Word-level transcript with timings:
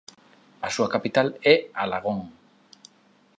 A 0.67 0.69
súa 0.75 0.91
capital 0.95 1.27
é 1.53 1.55
Alagón. 1.81 2.19